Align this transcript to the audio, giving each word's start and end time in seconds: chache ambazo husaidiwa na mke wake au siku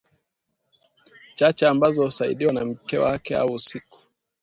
chache 1.35 1.67
ambazo 1.67 2.03
husaidiwa 2.03 2.53
na 2.53 2.65
mke 2.65 2.97
wake 2.97 3.35
au 3.35 3.59
siku 3.59 3.99